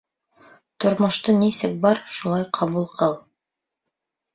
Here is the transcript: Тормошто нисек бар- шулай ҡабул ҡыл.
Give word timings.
Тормошто 0.85 1.37
нисек 1.43 1.77
бар- 1.85 2.03
шулай 2.19 2.51
ҡабул 2.61 2.93
ҡыл. 2.99 3.19